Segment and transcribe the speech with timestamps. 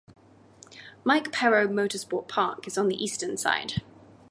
[1.03, 3.83] Mike Pero Motorsport Park is on the eastern side.